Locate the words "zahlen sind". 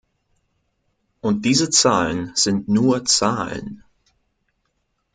1.69-2.67